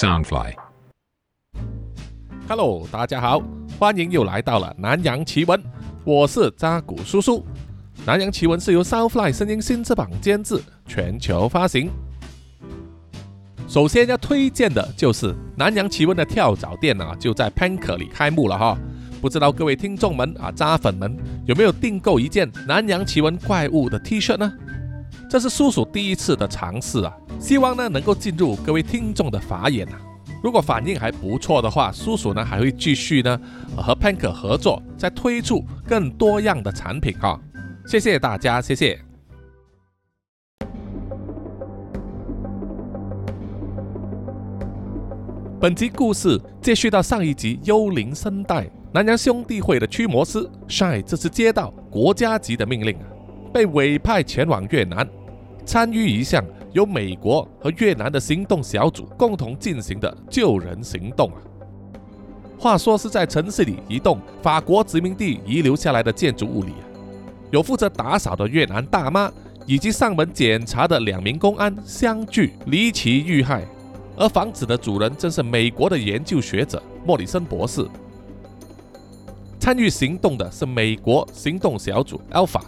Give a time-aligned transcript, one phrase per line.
[0.00, 0.54] Soundfly。
[2.48, 3.42] Hello，大家好，
[3.78, 5.62] 欢迎又来到了南洋奇闻，
[6.04, 7.44] 我是扎古叔叔。
[8.06, 11.90] 南洋奇闻是由 Soundfly 声音新翅膀监制，全球发行。
[13.68, 18.78] 首先要推荐的就是南洋奇闻的跳蚤店啊，就在 Panker 里开幕了哈。
[19.20, 24.50] 不知道各位听众们啊，扎粉们有没有订购一件南洋奇闻怪物的 T 恤呢？
[25.30, 30.00] 这是叔叔第一次的尝试啊，希望呢能够进入各位听众的法眼啊。
[30.42, 33.40] 如果反应还不错的话，叔叔呢还会继续呢、
[33.76, 37.40] 和 Pank 合作，再推出更多样的产品哈、
[37.86, 39.00] 谢谢大家，谢谢。
[45.60, 52.98] 本集故事接续到上一集《幽灵声带》，南洋兄弟会的驱魔师 Shine 这次接到国家级的命令，
[53.54, 55.08] 被委派前往越南，
[55.64, 61.38] 参与一项由美国和越南的行动小组共同进行的救人行动啊。
[62.58, 66.84] 话说是在城市里一栋法国殖民地遗留下来的建筑物里啊，
[67.50, 69.32] 有负责打扫的越南大妈
[69.66, 73.66] 以及上门检查的两名公安相聚离奇遇害。
[74.16, 77.86] 而房子的主人正是美国的研究学者莫里森博士。
[79.58, 82.60] 参与行动的是美国行动小组 Alpha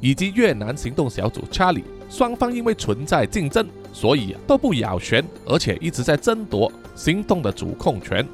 [0.00, 8.26] 以及越南行动小组 Charlie，双方因为存在竞争，所以都不咬弦，而且一直在争夺行动的主控权。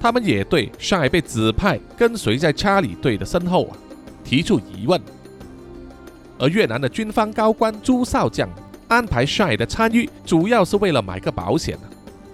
[0.00, 3.76] 他们也对上海被指派跟随在查理队的身后啊
[4.22, 5.00] 提出疑问。
[6.38, 8.46] 而越南的军方高官朱少将
[8.88, 11.78] 安排 shy 的参与，主要是为了买个保险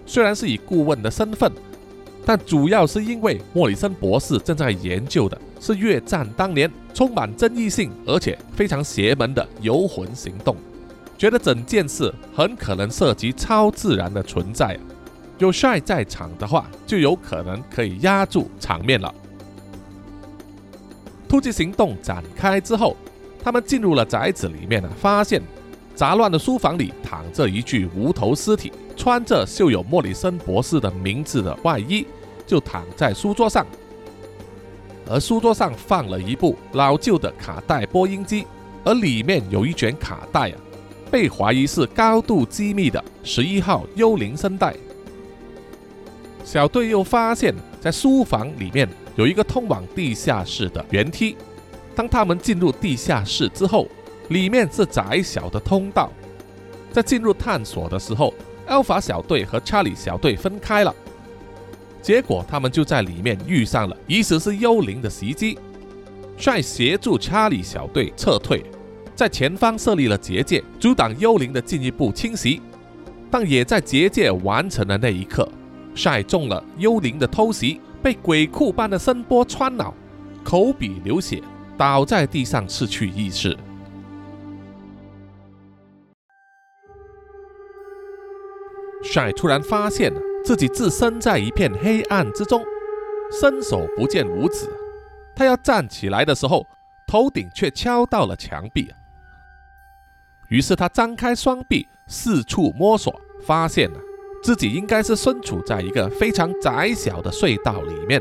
[0.06, 1.52] 虽然是以顾问的身份，
[2.24, 10.56] 但主要是因为莫里森博士正在研究的是越战当年充满争议性而且非常邪门的游魂行动，
[11.16, 14.76] 觉得整件事很可能涉及超自然的存在。
[15.38, 19.14] 有 Shine 在场的话，就有可能可以压住场面了。
[21.28, 22.96] 突击行动展开之后，
[23.40, 25.40] 他们进入了宅子里面啊，发现。
[25.94, 32.06] 杂乱的书房里躺着一具无头尸体，穿着绣有莫里森博士的名字的外衣，
[32.46, 33.64] 就躺在书桌上。
[35.08, 38.46] 而书桌上放了一部老旧的卡带播音机，
[38.84, 40.56] 而里面有一卷卡带啊，
[41.10, 44.74] 被怀疑是高度机密的十一号幽灵声带。
[46.44, 51.36] 小队又发现，在书房里面有一个通往地下室的圆梯。
[51.94, 53.86] 当他们进入地下室之后，
[54.28, 56.10] 里面是窄小的通道，
[56.90, 58.32] 在进入探索的时候
[58.66, 60.94] ，Alpha 小队和查理小队分开了，
[62.02, 65.56] 结果他们就在里面遇上了疑似是幽灵的袭击。
[66.36, 68.64] 帅协助查理小队撤退，
[69.14, 72.60] 在前方设立了结界，阻挡幽灵的进一步侵袭。
[73.30, 75.48] 但也在结界完成的那一刻，
[75.94, 79.94] 帅中了幽灵的偷袭，被鬼哭般的声波穿脑，
[80.42, 81.40] 口鼻流血，
[81.78, 83.56] 倒在地上失去意识。
[89.02, 90.12] 帅突然发现
[90.44, 92.64] 自己置身在一片黑暗之中，
[93.40, 94.68] 伸手不见五指。
[95.34, 96.66] 他要站起来的时候，
[97.06, 98.92] 头顶却敲到了墙壁。
[100.48, 103.98] 于是他张开双臂，四处摸索，发现了
[104.42, 108.20] 自己应该是身处在一个非常窄小的隧道里面。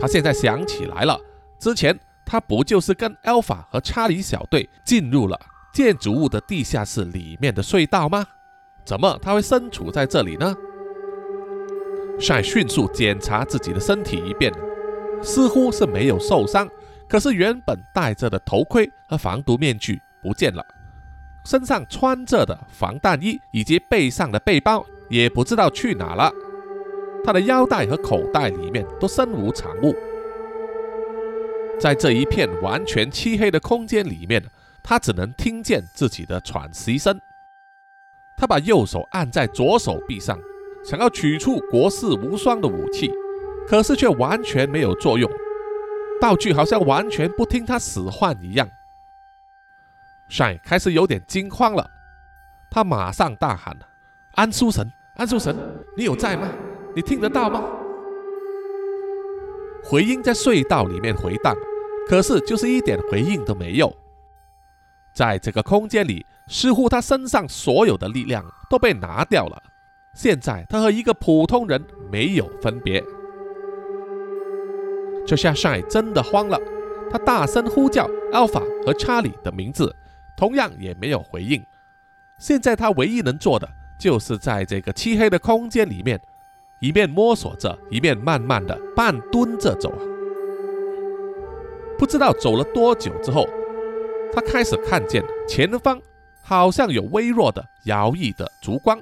[0.00, 1.20] 他现在想起来了，
[1.58, 5.38] 之前他不就是跟 Alpha 和查理小队进入了
[5.72, 8.26] 建筑物的地下室里面的隧道吗？
[8.84, 10.54] 怎么他会身处在这里呢？
[12.18, 14.52] 帅迅速检查自己的身体一遍，
[15.22, 16.68] 似乎是没有受伤，
[17.08, 20.62] 可是原本戴着的头盔和防毒面具不见了，
[21.44, 26.30] 身上穿着的防弹衣以及背上的背包也不知道去哪了，
[27.24, 29.94] 他的腰带和口袋里面都身无长物。
[31.78, 34.44] 在这一片完全漆黑的空间里面，
[34.82, 37.18] 他只能听见自己的喘息声。
[38.40, 40.40] 他把右手按在左手臂上，
[40.82, 43.12] 想要取出国士无双的武器，
[43.68, 45.30] 可是却完全没有作用，
[46.18, 48.66] 道具好像完全不听他使唤一样。
[50.30, 51.86] Shine 开始有点惊慌了，
[52.70, 53.76] 他马上大喊
[54.36, 55.54] ：“安叔神，安叔神，
[55.94, 56.48] 你有在吗？
[56.96, 57.62] 你听得到吗？”
[59.84, 61.54] 回音在隧道里面回荡，
[62.08, 63.94] 可是就是一点回应都没有。
[65.12, 69.62] 在这个空间里，似乎他身上所有的力量都被拿掉了。
[70.12, 71.80] 现在他和一个普通人
[72.10, 73.02] 没有分别。
[75.24, 76.58] 这下晒真的慌了，
[77.08, 79.94] 他大声呼叫 Alpha 和查理的名字，
[80.36, 81.64] 同样也没有回应。
[82.36, 86.20] 现在他唯一能做的就是在这个漆黑的空间里面，
[86.80, 89.92] 一面摸索着，一面慢慢的半蹲着走。
[91.96, 93.46] 不知道走了多久之后，
[94.32, 96.00] 他开始看见前方
[96.50, 99.00] 好像有微弱的摇曳的烛光，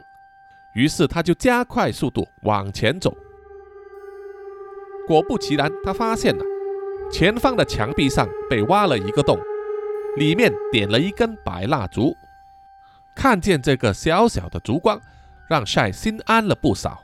[0.75, 3.17] 于是他就加快速度往前走。
[5.07, 6.45] 果不其然，他发现了
[7.11, 9.41] 前方的墙壁上被挖了一个洞，
[10.19, 12.15] 里面点了一根白蜡烛。
[13.15, 15.01] 看见这个小小的烛光，
[15.49, 17.03] 让晒心安了不少。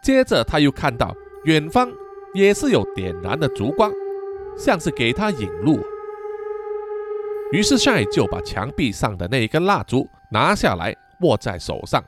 [0.00, 1.14] 接着他又看到
[1.44, 1.92] 远方
[2.32, 3.92] 也是有点燃的烛光，
[4.56, 5.78] 像是给他引路。
[7.52, 12.04] 于是帅就把墙壁上的那一根蜡烛拿下来，握在手上，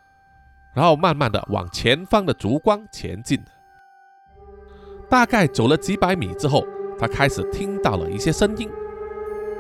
[0.75, 3.43] 然后慢慢的往前方的烛光前进。
[5.09, 6.65] 大概走了几百米之后，
[6.99, 8.71] 他开始听到了一些声音。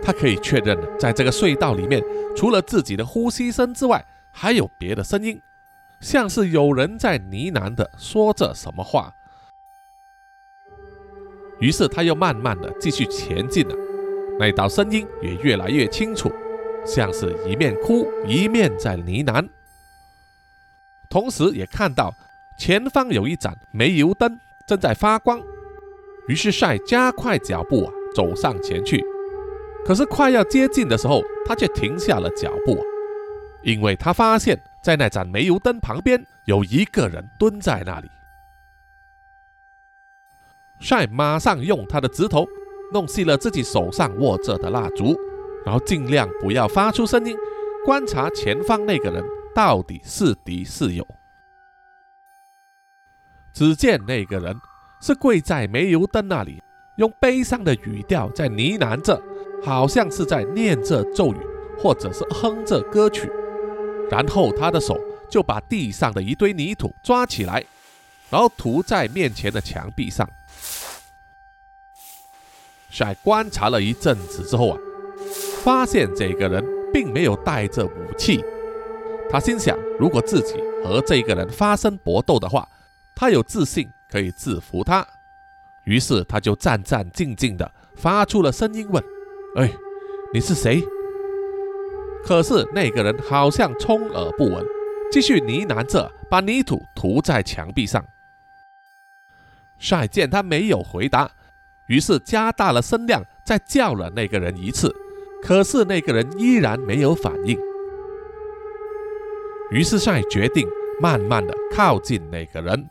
[0.02, 2.02] 他可以确认，在这个隧道里面，
[2.36, 5.40] 除了自己的呼吸声之外，还有别的声音，
[6.00, 9.12] 像是有人在呢喃的说着什么话。
[11.58, 13.74] 于是他又慢慢的继续前进了，
[14.40, 16.32] 那道声音也越来越清楚，
[16.86, 19.46] 像是一面哭一面在呢喃。
[21.10, 22.10] 同时也看到
[22.56, 25.38] 前方有一盏煤油灯正在发光，
[26.26, 29.04] 于是晒加快脚步啊，走上前去。
[29.84, 32.82] 可是快要接近的时候，他却停下了脚步，
[33.62, 38.10] 因为他发现，在那盏煤油灯旁边有一个人蹲在那里。
[40.78, 42.46] 帅马上用他的指头
[42.92, 45.16] 弄熄了自己手上握着的蜡烛，
[45.64, 47.36] 然后尽量不要发出声音，
[47.84, 51.06] 观察前方那个人到底是敌是友。
[53.52, 54.54] 只见那个人
[55.00, 56.62] 是跪在煤油灯那里，
[56.96, 59.20] 用悲伤的语调在呢喃着。
[59.62, 61.36] 好像是在念着咒语，
[61.76, 63.30] 或者是哼着歌曲，
[64.10, 64.98] 然后他的手
[65.28, 67.62] 就把地上的一堆泥土抓起来，
[68.30, 70.26] 然后涂在面前的墙壁上。
[72.92, 74.78] 在观察了一阵子之后啊，
[75.62, 78.44] 发现这个人并没有带着武器。
[79.30, 80.54] 他心想，如果自己
[80.84, 82.68] 和这个人发生搏斗的话，
[83.14, 85.06] 他有自信可以制服他。
[85.84, 89.02] 于是他就战战兢兢地发出了声音问。
[89.56, 89.72] 哎，
[90.32, 90.82] 你是谁？
[92.24, 94.64] 可是那个人好像充耳不闻，
[95.10, 98.04] 继续呢喃着，把泥土涂在墙壁上。
[99.78, 101.30] 帅见他没有回答，
[101.90, 104.94] 于是加大了声量，再叫了那个人一次。
[105.42, 107.58] 可是那个人依然没有反应。
[109.72, 110.68] 于是帅决定
[111.00, 112.88] 慢慢的靠近那个人。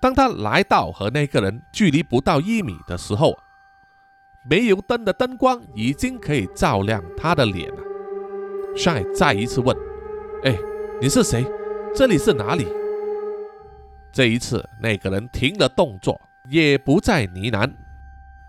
[0.00, 3.38] 当他来到和那个人距离不到一米的时候，
[4.44, 7.78] 煤油灯的灯光已经可以照亮他的脸了。
[8.74, 9.76] 帅再一次问
[10.42, 10.58] ：“哎，
[11.00, 11.46] 你是谁？
[11.94, 12.66] 这里是哪里？”
[14.10, 17.72] 这一次，那个人停了动作，也不再呢喃，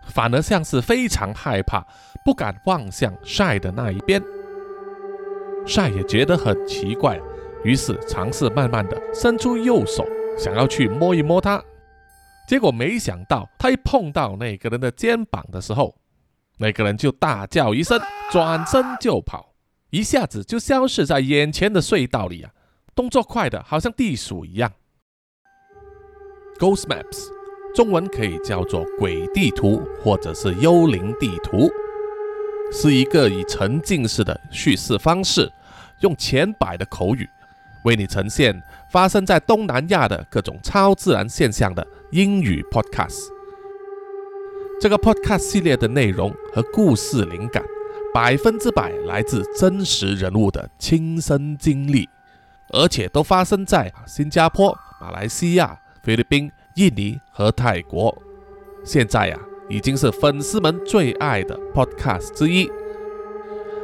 [0.08, 1.86] 反而像是非常害怕，
[2.26, 4.22] 不敢望向晒的那一边。
[5.66, 7.20] 晒也觉得很奇怪，
[7.64, 10.06] 于是尝试慢慢的伸出右手，
[10.38, 11.64] 想要去摸一摸他。
[12.48, 15.96] 结果没想到，他一碰到那个人的肩膀的时候，
[16.58, 18.00] 那个人就大叫一声，
[18.32, 19.54] 转身就跑，
[19.92, 22.52] 一下子就消失在眼前的隧道里啊！
[22.94, 24.72] 动作快的好像地鼠一样。
[26.60, 27.30] Ghost Maps，
[27.76, 31.72] 中文可以叫做鬼地图或者是幽灵地图，
[32.72, 35.52] 是一个以沉浸式的叙事方式，
[36.02, 37.28] 用浅白的口语。
[37.84, 43.28] 为你呈现发生在东南亚的各种超自然现象的英语 podcast。
[44.80, 47.64] 这个 podcast 系列的内容和故事灵感，
[48.14, 52.08] 百分之百来自真实人物的亲身经历，
[52.70, 58.16] 而且都发生在新加坡、马来西亚、菲律宾、印尼和泰国。
[58.84, 59.40] 现在呀，
[59.70, 62.70] 已经是粉丝们最爱的 podcast 之一。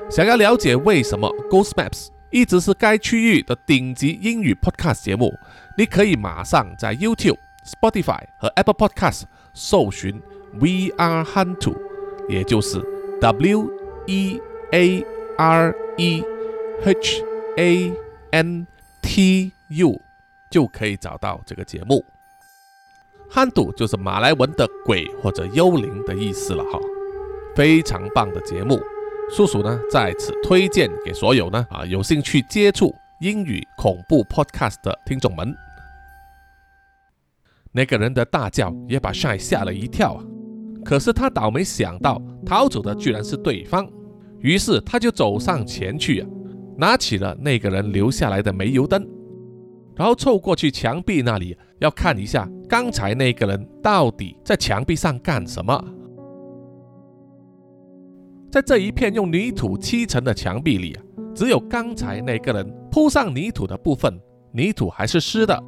[0.10, 2.08] 想要了解为什么 Ghost Maps？
[2.31, 5.34] 一直是该区域的顶级英语 podcast 节目，
[5.77, 10.22] 你可以马上在 YouTube、Spotify 和 Apple Podcast 搜寻
[10.53, 11.75] We Are Hantu，
[12.27, 12.79] 也就是
[13.19, 13.72] W
[14.05, 14.39] E
[14.72, 15.05] A
[15.38, 16.24] R E
[16.84, 17.24] H
[17.58, 17.93] A
[18.31, 18.67] N
[19.01, 20.00] T U，
[20.51, 22.05] 就可以找到这个节目。
[23.31, 26.79] Hantu 就是马来文的鬼或者幽灵的意思了哈，
[27.55, 28.79] 非常棒的节目。
[29.31, 35.55] 叔叔呢，在此推荐给所有呢啊有兴趣接触英语恐怖 podcast 的听众们。
[37.71, 40.24] 那个人的大叫也把 Shy 吓了一跳啊！
[40.83, 43.88] 可是他倒没想到逃走的居然是对方，
[44.39, 46.27] 于是他就走上前去啊，
[46.75, 49.07] 拿起了那个人留下来的煤油灯，
[49.99, 55.77] 然后凑过去墙壁那里，要看一下刚才那个人到底在墙壁上干什么。
[58.49, 60.97] 在这一片用泥土砌成的墙壁里，
[61.35, 64.17] 只有刚才那个人铺上泥土的部分，
[64.53, 65.61] 泥土还是湿的，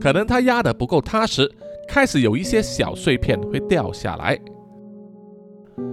[0.00, 1.46] 可能他压得不够踏实，
[1.86, 4.40] 开始有一些小碎片会掉下来。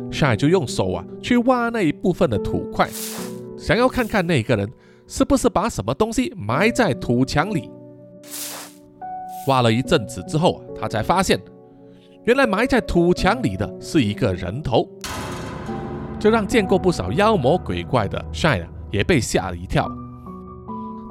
[0.09, 2.87] Shy 就用手啊去挖那一部分的土块。
[3.57, 4.69] 想要看看那个人
[5.15, 7.69] 是不是把什么东西埋在土墙里。
[9.47, 11.39] 挖了一阵子之后，他才发现，
[12.23, 14.89] 原来埋在土墙里的是一个人头，
[16.19, 19.87] 这让见过不少妖魔鬼怪的 Shine 也被吓了一跳。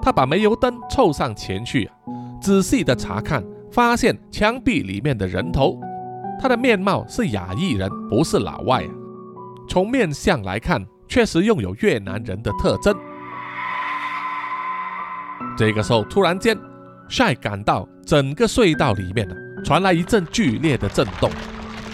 [0.02, 1.88] 他把煤油灯凑上前去，
[2.40, 5.78] 仔细的查看，发现墙壁里面的人头，
[6.40, 8.84] 他的面貌是亚裔人，不是老外。
[9.68, 10.84] 从面相来看。
[11.08, 12.96] 确实拥有越南人的特征。
[15.56, 16.58] 这个时候，突然间
[17.08, 21.30] ，Shy 感到整个隧道里面呢传来一阵剧烈的震动，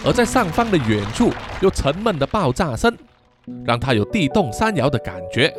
[0.05, 2.95] 而在上方的远处又沉闷的爆炸声，
[3.65, 5.53] 让他有地动山摇的感觉。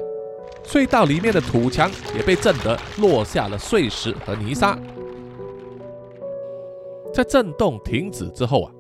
[0.65, 4.79] 隧道里面的土墙也被震得落下了碎石和泥沙。
[7.13, 8.73] 在震动停止之后啊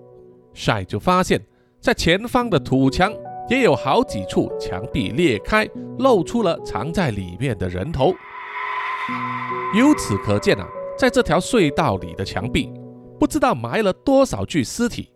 [0.55, 1.41] ，Shy 就发现，
[1.81, 3.13] 在前方的土墙。
[3.49, 8.15] 也有好几处墙壁裂开，露出了藏在里面的人头。
[9.75, 10.67] 由此可见啊，
[10.99, 12.73] 在这条隧道里的墙壁，
[13.19, 15.09] 不知道埋了多少具尸体。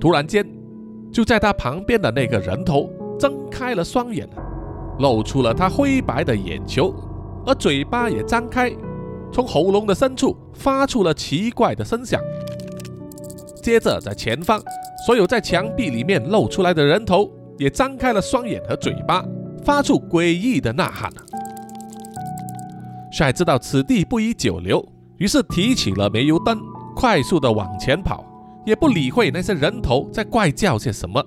[0.00, 0.46] 突然间，
[1.12, 4.28] 就在他旁边的那个人头睁开了双眼，
[5.00, 6.94] 露出了他灰白的眼球，
[7.44, 8.72] 而嘴巴也张开，
[9.32, 12.20] 从喉咙的深处发出了奇怪的声响。
[13.62, 14.62] 接着，在前方。
[15.06, 19.24] 所有在墙壁里面露出来的人头也张开了双眼和嘴巴，
[19.64, 21.10] 发出诡异的呐喊。
[23.18, 24.80] 帅知道此地不宜久留，
[25.16, 26.56] 于是提起了煤油灯，
[26.94, 28.24] 快速的往前跑，
[28.64, 31.20] 也不理会那些人头在怪叫些什么。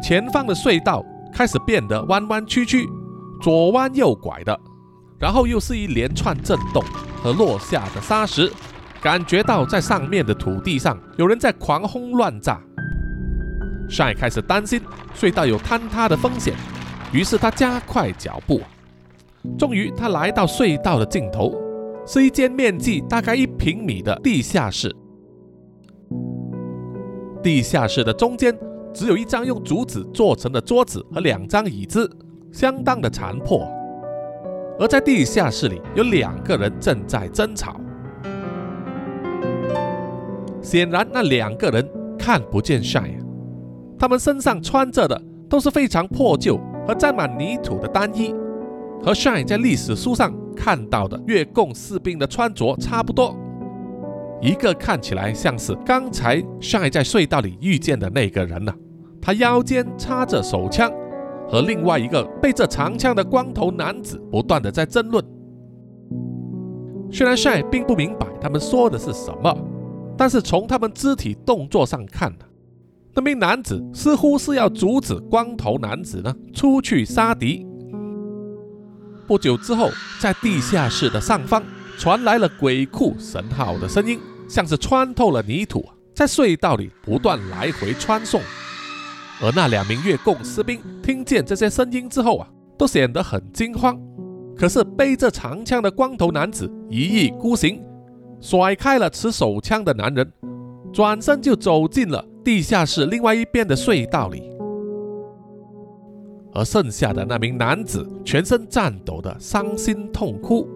[0.00, 2.88] 前方的隧道开始变得弯弯曲曲，
[3.42, 4.56] 左弯右拐的，
[5.18, 6.80] 然后又是一连串震动
[7.20, 8.48] 和落下的沙石。
[9.02, 12.60] 感觉到在上面的土地上有人在狂轰乱炸
[13.88, 14.80] 帅开始担心
[15.12, 16.54] 隧道有坍塌的风险，
[17.12, 18.60] 于是他加快脚步。
[19.58, 21.54] 终于，他来到隧道的尽头，
[22.06, 24.94] 是一间面积大概一平米的地下室。
[27.42, 28.56] 地下室的中间
[28.92, 32.10] 只有一张用竹子做成的桌子和两张椅子，
[32.50, 33.66] 相当的残破。
[34.78, 37.80] 而在地下室里有两个人正在争吵。
[40.60, 41.88] 显然，那两个人
[42.18, 43.18] 看不见 Shy，
[43.98, 48.34] 他们身上穿着的都是非常破旧和沾满泥土的单衣，
[49.02, 53.36] 和 Shy 在历史书上看到的越共士兵的穿着差不多。
[54.40, 58.74] 一个看起来像是刚才 Shy 在隧道里遇见的那个人呢，
[59.20, 60.92] 他腰间插着手枪，
[61.48, 65.24] 和另外一个背着长枪的光头男子不断的在争论。
[67.10, 69.56] 虽然 Shy 并不明白他们说的是什么。
[70.18, 72.44] 但是从他们肢体动作上看呢，
[73.14, 77.66] 那名男子似乎是要阻止光头男子呢出去杀敌。
[79.26, 79.90] 不久之后，
[80.20, 81.62] 在地下室的上方
[81.98, 88.40] 传来了鬼哭神号的声音，像是穿透了泥土，在隧道里不断来回穿送。
[89.42, 94.00] 而那两名越共士兵听见这些声音之后啊，都显得很惊慌。
[94.56, 97.82] 可是背着长枪的光头男子一意孤行。
[98.40, 100.30] 甩开了持手枪的男人，
[100.92, 104.42] 转身就走进了地下室另外一边的隧道里。
[106.56, 110.66] 而剩下的那名男子全身颤抖的伤心痛哭，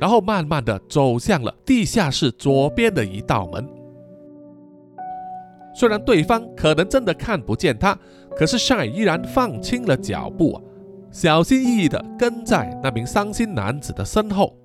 [0.00, 3.68] 然后慢慢的走向了地下室左边的一道门。
[5.74, 7.96] 虽然对方可能真的看不见他，
[8.34, 10.58] 可是 Shy 依然放轻了脚步，
[11.10, 14.56] 小心翼翼的跟在那名伤心男子的身后。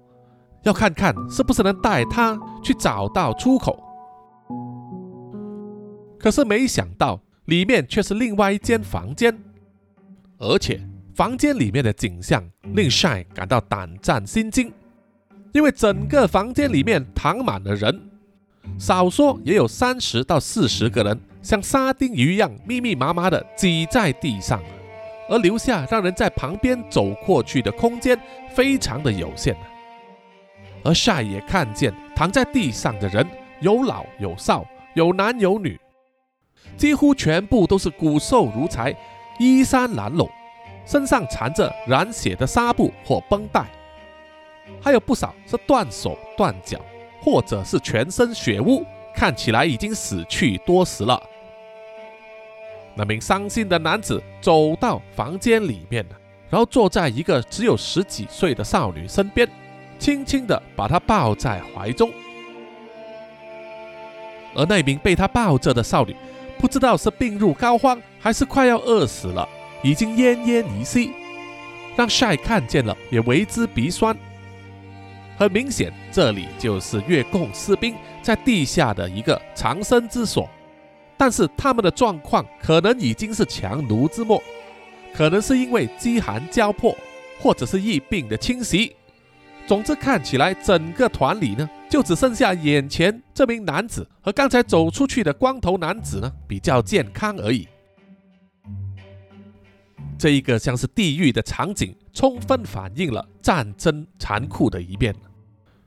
[0.64, 3.78] 要看看是不是能带他去找到出口，
[6.18, 9.38] 可是没想到里面却是另外一间房间，
[10.44, 10.78] 而且
[11.16, 14.74] 房间里面的景象令 Shy 感到胆战心惊，
[15.54, 18.10] 因为整个房间里面躺满了人，
[18.78, 24.62] 少说也有三十到四十个人，像沙丁鱼一样密密麻麻的挤在地上，
[25.30, 28.20] 而留下让人在旁边走过去的空间
[28.54, 29.56] 非常的有限。
[30.84, 33.26] 而夏也看见躺在地上的人
[33.62, 35.80] 有老有少，有男有女，
[36.76, 38.94] 几乎全部都是骨瘦如柴，
[39.40, 40.30] 衣衫褴褛，
[40.86, 43.66] 身上缠着染血的纱布或绷带，
[44.82, 46.80] 还有不少是断手断脚，
[47.22, 48.86] 或者是全身血污，
[49.16, 51.22] 看起来已经死去多时了。
[52.96, 56.06] 那名伤心的男子走到房间里面，
[56.50, 59.50] 然后坐在一个只有十几岁的少女身边，
[59.98, 62.12] 轻轻地把她抱在怀中。
[64.56, 66.16] 而那名被他抱着的少女，
[66.60, 69.48] 不知道是病入膏肓，还是快要饿死了，
[69.84, 71.12] 已经奄奄一息，
[71.98, 74.18] 让 Shy 看见了也为之鼻酸。
[75.38, 80.50] 很明显，这里就是越共士兵在地下的一个藏身之所。
[81.18, 84.42] 但是他们的状况可能已经是强弩之末，
[85.14, 86.96] 可能是因为饥寒交迫，
[87.42, 88.96] 或者是疫病的侵袭。
[89.68, 97.68] 总之，看起来整个团里呢，就只剩下眼前这名男子和刚才走出去的光头男子呢比较健康而已。
[100.24, 105.14] 这一个像是地狱的场景，充分反映了战争残酷的一面，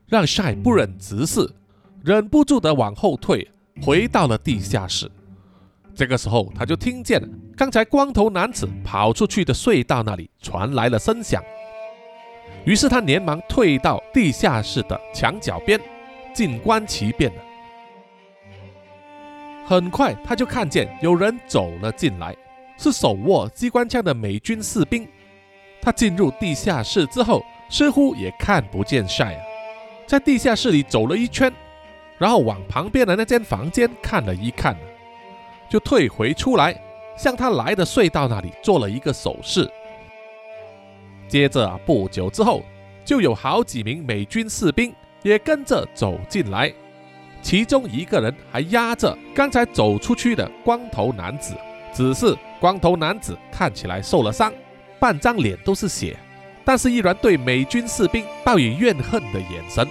[0.05, 1.51] 让 Shy 不忍直视，
[2.03, 3.49] 忍不住的往后退，
[3.81, 5.09] 回到了地下室。
[5.95, 7.19] 这个时候，他就听见
[7.55, 11.43] 刚才光头男子跑出去的隧道那里传来了声响，
[12.63, 15.81] 于是他连忙退到地下室的墙角边，
[16.31, 17.33] 静观其变。
[19.65, 22.37] 很快，他就看见有人走了进来，
[22.77, 25.07] 是手握机关枪的美军士兵。
[25.81, 29.41] 他进入地下室之后，似乎也看不见晒啊，
[30.05, 31.51] 在地下室里走了一圈，
[32.17, 34.75] 然后往旁边的那间房间看了一看。
[35.69, 36.73] 就退回出来，
[37.17, 39.69] 向他来的隧道那里做了一个手势。
[41.27, 42.63] 接着，不久之后，
[43.03, 44.93] 就有好几名美军士兵
[45.23, 46.73] 也跟着走进来，
[47.41, 51.53] 其中一个人还压着刚才走出去的光头男子。
[51.97, 54.53] 只是光头男子看起来受了伤，
[54.99, 56.15] 半张脸都是血，
[56.63, 59.87] 但是依然对美军士兵抱以怨恨的眼神。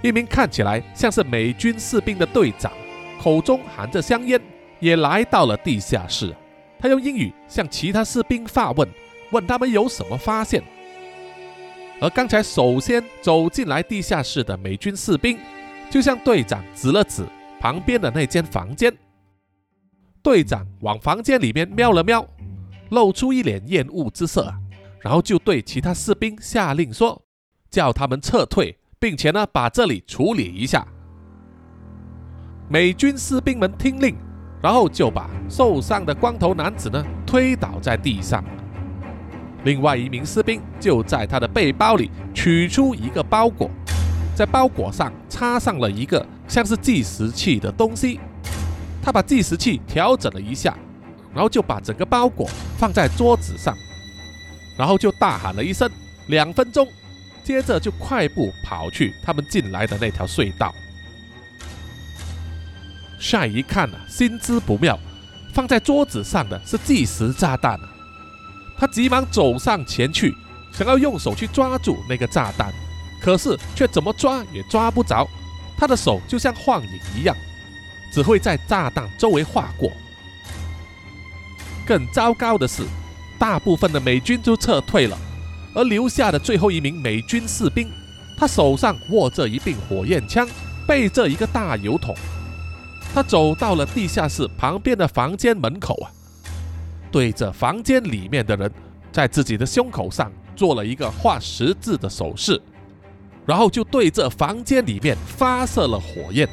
[0.00, 2.72] 一名看起来像是美军士兵的队长。
[3.20, 4.40] 口中含着香烟，
[4.80, 6.34] 也来到了地下室。
[6.78, 8.88] 他用英语向其他士兵发问，
[9.32, 10.62] 问他们有什么发现。
[12.00, 15.38] 而刚才首先走进来地下室的美军士兵，
[15.90, 17.22] 就向队长指了指
[17.60, 18.90] 旁边的那间房间。
[20.24, 22.26] 队长往房间里面瞄了瞄，
[22.88, 24.50] 露出一脸厌恶之色，
[25.02, 27.20] 然后就对其他士兵下令说
[27.70, 30.88] ：“叫他们撤退，并且呢，把这里处理一下。”
[32.70, 34.16] 美军士兵们听令，
[34.62, 38.42] 然后就把受伤的光头男子呢推倒在地上。
[39.64, 43.70] 另外一名士兵就在他的背包里取出一个包裹，
[44.34, 48.18] 在包裹上插上了一个像是计时器的东西。
[49.04, 50.74] 他把计时器调整了一下，
[51.34, 53.76] 然后就把整个包裹放在桌子上，
[54.78, 55.90] 然后就大喊了一声
[56.28, 56.88] “两分钟”，
[57.44, 60.74] 接着就快步跑去他们进来的那条隧道。
[63.18, 64.98] 晒一看啊，心知不妙，
[65.52, 67.88] 放在桌子上的是计时炸弹啊！
[68.78, 70.34] 他急忙走上前去，
[70.72, 72.72] 想要用手去抓住那个炸弹，
[73.20, 75.28] 可是却怎么抓也抓不着，
[75.76, 76.88] 他的手就像幻影
[77.18, 77.36] 一样，
[78.14, 79.90] 只会在炸弹周围划过。
[81.84, 82.84] 更糟糕的是，
[83.40, 85.18] 大部分的美军都撤退了，
[85.74, 87.90] 而留下的最后一名美军士兵，
[88.38, 90.46] 他手上握着一柄火焰枪，
[90.86, 92.14] 背着一个大油桶。
[93.12, 96.06] 他走到了地下室旁边的房间门口啊，
[97.10, 98.70] 对着房间里面的人，
[99.10, 102.62] 在自己的胸口上做了一个画十字的手势，
[103.44, 106.48] 然后就对着房间里面发射了火焰。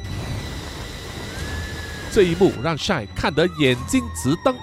[2.12, 4.54] 这一幕让 Shy 看得眼睛直瞪，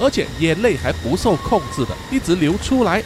[0.00, 3.02] 而且眼泪还不受控制的一直流出来。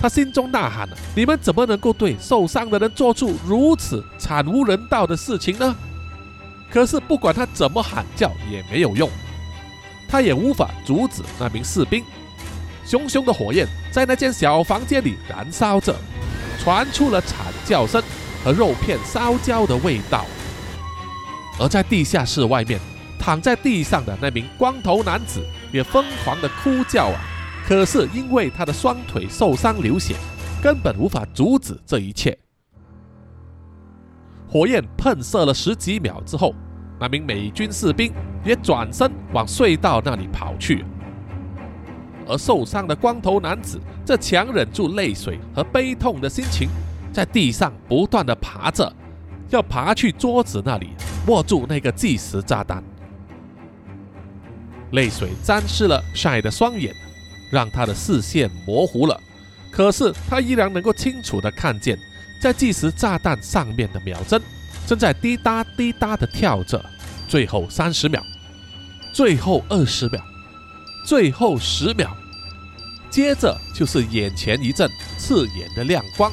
[0.00, 5.74] 他心中呐喊：“你们怎么能够对受伤的人做出如此惨无人道的事情呢？”
[6.70, 9.08] 可是不管他怎么喊叫也没有用，
[10.08, 12.04] 他也无法阻止那名士兵。
[12.84, 15.94] 熊熊的火焰在那间小房间里燃烧着，
[16.58, 18.02] 传出了惨叫声
[18.44, 20.24] 和肉片烧焦的味道。
[21.58, 22.80] 而在地下室外面，
[23.18, 27.20] 躺在地上的那名光头男子也疯狂的哭叫啊！
[27.66, 30.14] 可是因为他的双腿受伤流血，
[30.62, 32.38] 根本无法阻止这一切。
[34.48, 36.54] 火焰喷射了十几秒之后，
[36.98, 38.12] 那名美军士兵
[38.44, 40.84] 也转身往隧道那里跑去，
[42.26, 46.68] 而受伤的光头男子则强忍住泪水和悲痛的心情，
[47.12, 48.90] 在地上不断的爬着，
[49.50, 50.90] 要爬去桌子那里
[51.26, 52.82] 握住那个计时炸弹。
[54.92, 56.94] 泪水沾湿了晒的双眼，
[57.50, 59.20] 让他的视线模糊了。
[59.70, 61.98] 可是他依然能够清楚地看见，
[62.42, 64.40] 在计时炸弹上面的秒针
[64.86, 66.82] 正在滴答滴答地跳着。
[67.28, 68.22] 最后三十秒，
[69.12, 70.22] 最后二十秒，
[71.04, 72.16] 最后十秒，
[73.10, 76.32] 接着就是眼前一阵刺眼的亮光。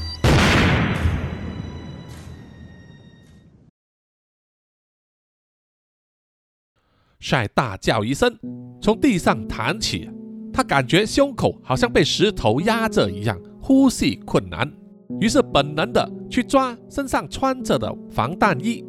[7.20, 8.38] 帅大叫一声，
[8.82, 10.10] 从地上弹起，
[10.54, 14.72] 他感觉胸口好像被石头压着一样，呼吸困难，
[15.20, 18.86] 于是本能的去抓身上穿着的防弹衣，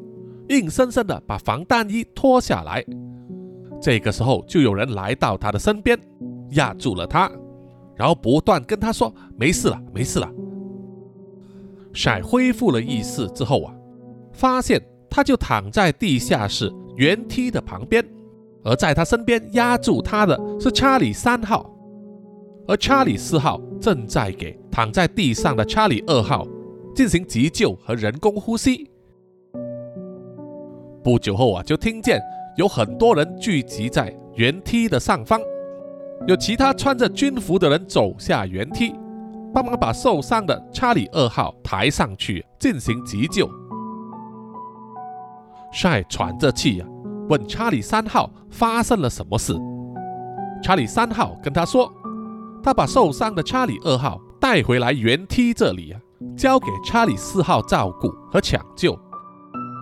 [0.49, 2.85] 硬生生的把防弹衣脱下来。
[3.81, 5.99] 这个时候，就有人来到他的身边，
[6.51, 7.31] 压住了他，
[7.95, 10.31] 然后不断跟他说：“没事了，没事了。”
[11.93, 13.75] 帅恢复了意识之后啊，
[14.33, 18.05] 发现他就躺在地下室圆梯的旁边。
[18.67, 21.71] 而在他身边压住他的是查理三号，
[22.67, 26.45] 而查理四号正在给躺在地上的查理二号
[26.93, 28.91] 进行急救和人工呼吸。
[31.05, 32.21] 不久后啊，就听见
[32.57, 35.41] 有很多人聚集在圆梯的上方，
[36.27, 38.93] 有其他穿着军服的人走下圆梯，
[39.55, 43.49] 帮忙把受伤的查理二号抬上去进行急救。
[45.73, 46.87] 帅喘着气呀。
[47.29, 49.55] 问查理三号发生了什么事？
[50.63, 51.93] 查理三号跟他说，
[52.63, 56.01] 他把受伤的查理二号带回来原梯这里啊，
[56.37, 58.99] 交给查理四号照顾和抢救，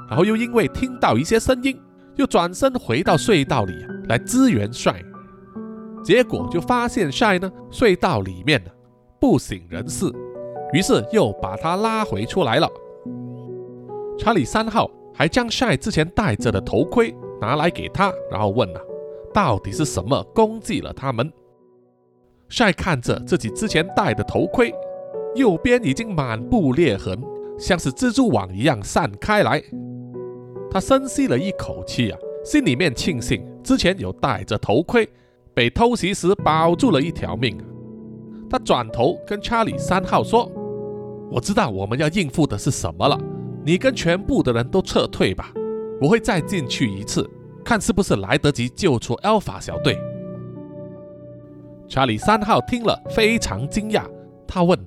[0.08, 1.78] 然后又因为听到一些声音，
[2.16, 3.72] 又转身回到隧道里
[4.08, 4.94] 来支援帅，
[6.02, 8.70] 结果就发现帅呢隧道里面呢
[9.20, 10.10] 不省人事，
[10.72, 12.68] 于是又把他拉回出来了。
[14.18, 17.14] 查理三号还将帅之前戴着的头盔。
[17.40, 18.80] 拿来给他，然后问啊，
[19.32, 21.32] 到底是什么攻击了他们？
[22.48, 24.72] 帅看着自己之前戴的头盔，
[25.34, 27.18] 右边已经满布裂痕，
[27.58, 29.62] 像是蜘蛛网一样散开来。
[30.70, 35.08] 他深吸了一口气啊，心里面庆幸之前有戴着头盔，
[35.54, 37.56] 被偷袭时保住了一条命。
[38.50, 40.50] 他转头跟查理三号说
[41.32, 43.18] ：“我知道我们要应付的是什么了，
[43.64, 45.50] 你跟全部的人都撤退吧。”
[46.00, 47.28] 我会再进去一次，
[47.64, 49.98] 看是不是来得及救出 Alpha 小队。
[51.88, 54.04] 查理三号听了非常惊讶，
[54.46, 54.78] 他问：“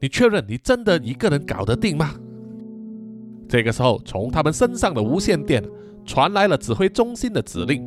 [0.00, 2.14] 你确认你真的一个人搞得定吗？”
[3.48, 5.62] 这个时候，从他们身上的无线电
[6.06, 7.86] 传来了指挥中心的指令，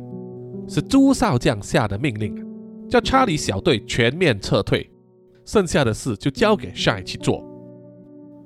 [0.68, 2.46] 是朱少将下的命令，
[2.88, 4.88] 叫查理小队全面撤退，
[5.44, 7.42] 剩下的事就交给 Shy 去做。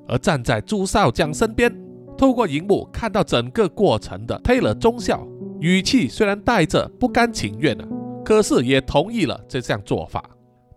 [0.08, 1.81] 而站在朱少将身边。
[2.22, 5.26] 透过荧幕看到整个过程的 Taylor 中校，
[5.58, 7.88] 语气虽然带着不甘情愿啊，
[8.24, 10.22] 可是也同意了这项做法，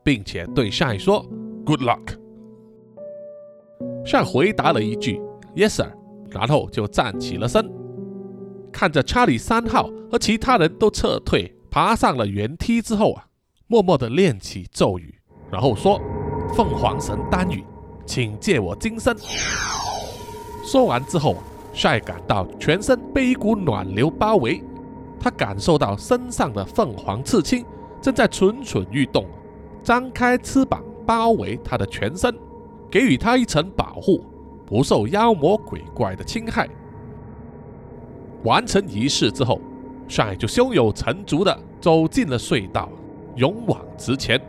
[0.03, 1.23] 并且对 Sai 说
[1.63, 2.17] “Good luck”。
[4.07, 5.21] Sai 回答了一句
[5.55, 5.91] “Yes sir”，
[6.31, 7.71] 然后就站起了身，
[8.71, 13.23] 看着查理三号和其他人都撤退，爬上了圆梯之后啊，
[13.67, 15.13] 默默地念起咒语，
[15.51, 16.01] 然后说
[16.57, 17.63] ：“凤凰神丹羽，
[18.03, 19.15] 请借我今生。”
[20.65, 21.35] 说完之后，
[21.73, 24.63] 帅感到全身被一股暖流包围，
[25.19, 27.63] 他感受到身上的凤凰刺青
[28.01, 29.27] 正在蠢蠢欲动，
[29.83, 32.35] 张开翅膀包围他的全身，
[32.89, 34.23] 给予他一层保护，
[34.65, 36.67] 不受妖魔鬼怪的侵害。
[38.43, 39.61] 完成仪式之后，
[40.07, 42.89] 帅就胸有成竹地走进了隧道，
[43.35, 44.41] 勇往直前。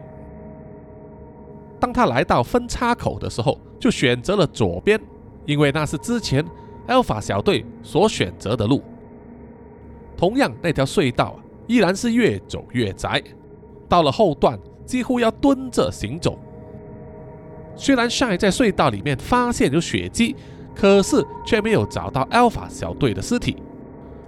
[1.79, 4.99] 当他来到分叉口的时候，就选择了左边。
[5.47, 6.45] 因为那是之前
[6.89, 8.83] Alpha 小队所选择的路。
[10.17, 13.23] 同样，那条隧道啊，依然是越走越窄，
[13.89, 16.39] 到了后段几乎要蹲着行走。
[17.77, 20.35] 虽然 Shine 在隧道里面发现有血迹，
[20.75, 23.57] 可是却没有找到 Alpha 小队的尸体。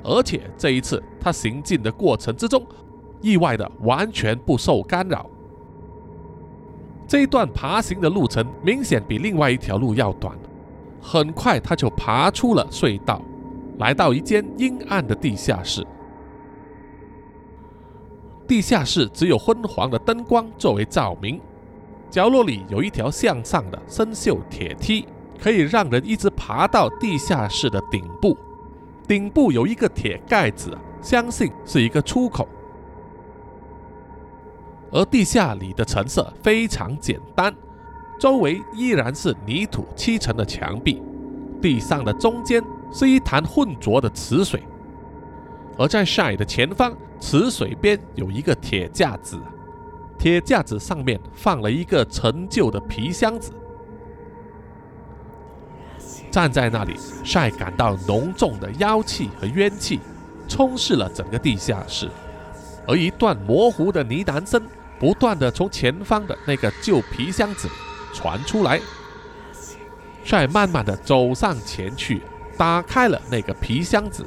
[0.04, 2.64] 而且这一次他行进的过程之中，
[3.20, 5.28] 意外的完全不受干扰。
[7.06, 10.38] 这一段爬行的路程明显比另外一条路要短。
[11.00, 13.22] 很快，他就爬出了隧道，
[13.78, 15.86] 来到一间阴暗的地下室。
[18.46, 21.40] 地下室只有昏黄的灯光作为照明，
[22.10, 25.06] 角落里有一条向上的生锈铁梯，
[25.38, 28.36] 可以让人一直爬到地下室的顶部。
[29.06, 32.48] 顶部有一个铁盖子，相信是一个出口。
[34.90, 37.54] 而地下里的陈设非常简单。
[38.18, 41.00] 周围依然是泥土砌成的墙壁，
[41.62, 44.62] 地上的中间是一潭浑浊的池水，
[45.78, 49.38] 而在 Shy 的前方，池水边有一个铁架子，
[50.18, 53.52] 铁架子上面放了一个陈旧的皮箱子。
[56.30, 60.00] 站在那里，Shy 感到浓重的妖气和冤气
[60.48, 62.10] 充斥了整个地下室，
[62.86, 64.60] 而一段模糊的呢喃声
[64.98, 67.68] 不断的从前方的那个旧皮箱子
[68.12, 68.80] 传出来。
[70.24, 72.20] 帅慢慢的走上前去，
[72.56, 74.26] 打开了那个皮箱子，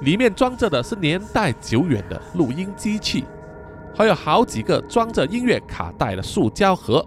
[0.00, 3.24] 里面装着的是年代久远的录音机器，
[3.94, 7.04] 还有好几个装着音乐卡带的塑胶盒。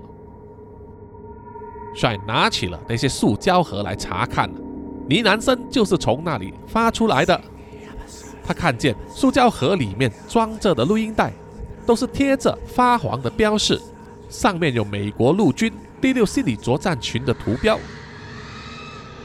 [1.95, 7.41] 帅拿起了那些塑胶盒来查看，呢喃声就是从那里发出来的。
[8.43, 11.33] 他看见塑胶盒里面装着的录音带，
[11.85, 13.81] 都是贴着发黄的标示，
[14.31, 17.77] 上面有美国陆军第六心理作战群的图标，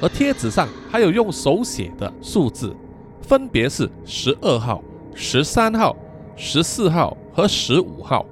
[0.03, 2.75] 而贴纸上还有用手写的数字，
[3.23, 4.83] 分别是十二号、
[5.15, 5.97] 十三号、
[6.35, 8.27] 十四号和十五号，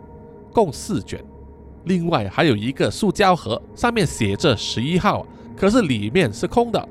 [0.52, 1.24] 共四卷。
[1.84, 5.24] 另外还有一个塑胶盒，上面写着十一号，
[5.56, 6.88] 可是里面是空的。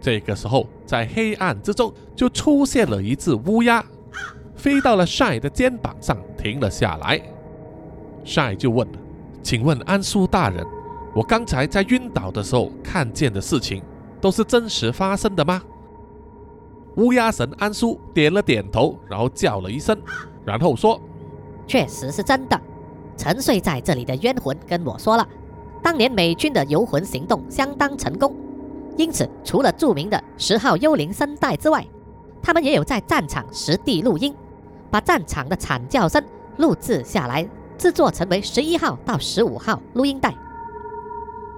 [0.00, 3.84] 这个时候，在黑暗之中就出现了一只乌鸦，
[4.56, 7.20] 飞到了帅的肩膀上，停了下来。
[8.24, 8.98] 赛就问了
[9.42, 10.66] ：“请问安叔大人，
[11.14, 13.82] 我刚才在晕倒的时候看见的事情，
[14.20, 15.62] 都是真实发生的吗？”
[16.96, 19.96] 乌鸦神安叔点了点头，然后叫了一声，
[20.44, 21.00] 然后说
[21.66, 22.60] ：“确实是真的。”
[23.16, 25.26] 沉睡在这里的冤魂跟我说了，
[25.82, 28.34] 当年美军的游魂行动相当成功，
[28.96, 31.86] 因此除了著名的十号幽灵声带之外，
[32.42, 34.34] 他们也有在战场实地录音，
[34.90, 36.22] 把战场的惨叫声
[36.56, 37.46] 录制下来，
[37.80, 40.34] 制作成为十一号到十五号录音带。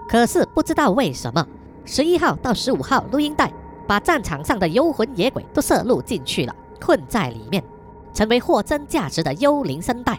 [0.09, 1.45] 可是不知道为什么，
[1.85, 3.53] 十一号到十五号录音带
[3.89, 7.65] 把战场上的幽魂野鬼都摄录进去了，困在里面，
[8.15, 10.17] 成为货真价实的幽灵声带。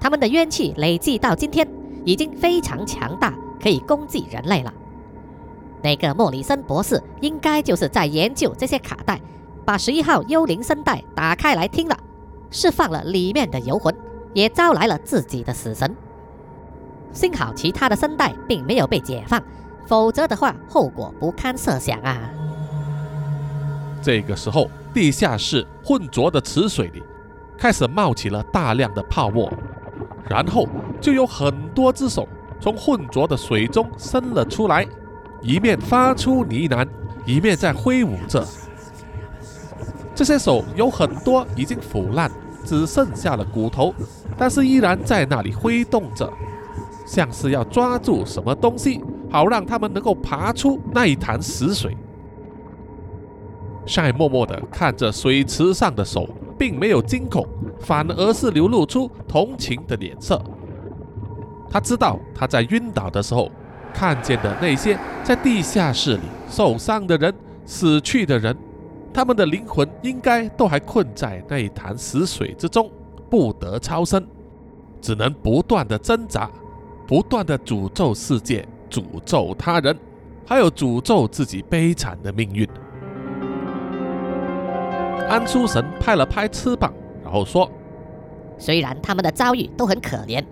[0.00, 1.68] 他们的冤气累计到今天
[2.04, 3.32] 已经非常强大，
[3.62, 4.74] 可以攻击人类了。
[5.82, 9.20] 那个莫里森博士应该就是在研究这些卡带，
[9.64, 11.96] 把十一号幽灵声带打开来听了，
[12.50, 13.94] 释放了里面的游魂，
[14.34, 15.96] 也招来了自己的死神。
[17.12, 19.42] 幸好其他的声带并没有被解放，
[19.86, 22.30] 否则的话后果不堪设想啊！
[24.02, 27.02] 这个时候，地下室浑浊的池水里
[27.56, 29.50] 开始冒起了大量的泡沫。
[30.28, 30.66] 然后
[31.02, 32.26] 就有很多只手
[32.58, 34.86] 从浑浊的水中伸了出来，
[35.42, 36.88] 一面发出呢喃，
[37.26, 38.42] 一面在挥舞着。
[40.14, 42.30] 这些手有很多已经腐烂，
[42.64, 43.94] 只剩下了骨头，
[44.36, 46.32] 但是依然在那里挥动着，
[47.06, 49.00] 像是要抓住什么东西，
[49.30, 51.96] 好让他们能够爬出那一潭死水。
[53.86, 57.46] 晒默默地看着水池上的手，并没有惊恐。
[57.80, 60.40] 反而是流露出同情的脸色。
[61.68, 63.50] 他知道他在晕倒的时候
[63.92, 67.34] 看见的那些在地下室里受伤的人、
[67.66, 68.56] 死去的人，
[69.14, 72.90] 他们的灵魂应该都还困在那一潭死水之中，
[73.30, 74.26] 不得超生，
[75.00, 76.50] 只能不断的挣扎，
[77.06, 79.96] 不断的诅咒世界、诅咒他人，
[80.44, 82.68] 还有诅咒自己悲惨的命运。
[85.28, 86.92] 安叔神拍了拍翅膀。
[87.22, 87.70] 然后说
[88.58, 90.44] ：“虽然他们的遭遇都很可怜，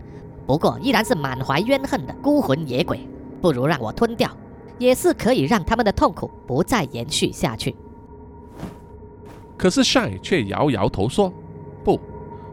[0.46, 3.06] 不过依然是满怀怨恨的孤魂野鬼，
[3.40, 4.30] 不如让我吞掉，
[4.78, 7.76] 也是可以让他们的痛苦不再延续下去。”
[9.62, 11.32] 可是 s h i n 却摇摇头说
[11.84, 12.00] ：“不，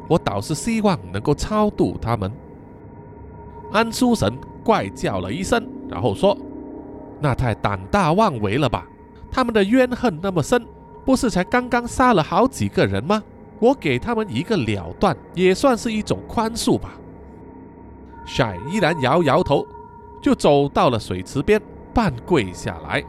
[0.07, 2.31] 我倒是希望能够超度他们。”
[3.73, 4.31] 安叔神
[4.63, 6.37] 怪叫了一声，然后说
[7.19, 8.85] ：“那太胆大妄为了吧？
[9.31, 10.63] 他们的怨恨那么深，
[11.03, 13.23] 不是才刚刚杀了好几个人吗？”
[13.57, 16.91] 我给他们一个了断，也算是一种宽恕吧。
[18.23, 19.65] Shy 依然摇摇头，
[20.21, 21.59] 就走到了水池边，
[21.91, 23.03] 半跪下来。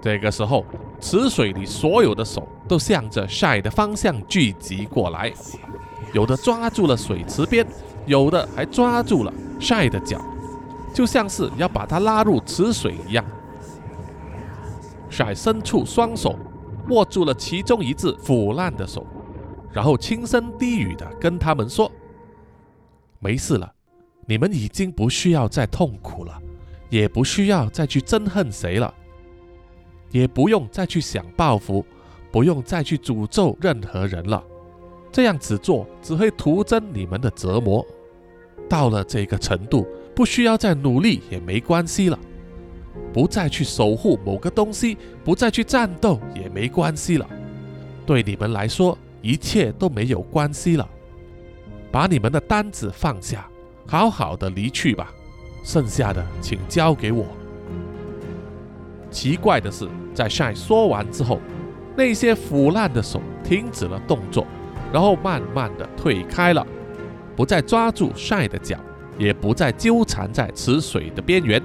[0.00, 0.64] 这个时候，
[0.98, 5.32] 池水里所有的手都向着晒的方向聚集过来，
[6.12, 7.66] 有的抓住了水池边，
[8.06, 10.20] 有的还抓住了晒的脚，
[10.94, 13.24] 就像是要把他拉入池水一样。
[15.08, 16.38] 晒伸出双手，
[16.90, 19.06] 握住了其中一只腐烂的手。
[19.72, 21.90] 然后轻声低语的跟他们说
[23.20, 23.72] ：“没事了，
[24.26, 26.40] 你们已经不需要再痛苦了，
[26.88, 28.92] 也不需要再去憎恨谁了，
[30.10, 31.84] 也不用再去想报复，
[32.30, 34.42] 不用再去诅咒任何人了。
[35.10, 37.84] 这样子做只会徒增你们的折磨。
[38.68, 42.18] 到了这个程度，不需要再努力也没关系了。
[43.12, 47.26] 不再去守护某个东西，不再去战斗也没关系了。
[48.04, 50.88] 对你们来说，一切都没有关系了。
[51.90, 53.48] 把你们的担子放下，
[53.86, 55.10] 好好的离去吧。
[55.64, 57.24] 剩下的请交给我。
[59.10, 61.40] 奇怪的是，在 shy 说完之后，
[61.98, 64.46] 那些腐烂的手停止了动作，
[64.92, 66.64] 然后慢慢的退开了，
[67.34, 68.78] 不再抓住 Shine 的脚，
[69.18, 71.60] 也不再纠缠在池水的边缘。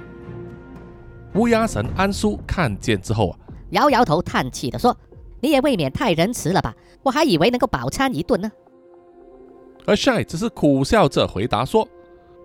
[1.36, 3.38] 乌鸦神安叔看见之后啊，
[3.70, 4.96] 摇摇头，叹气的说
[5.40, 6.74] ：“你也未免太仁慈了吧？
[7.04, 8.50] 我还以为能够饱餐一顿呢。”
[9.86, 11.86] 而 Shine 只是苦笑着回答说：“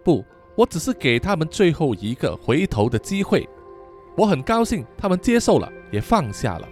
[0.06, 0.23] 不，
[0.56, 3.49] 我只是给他们最后一个回头的机会。
[4.15, 6.67] 我很高兴他们接受了，也放下了。”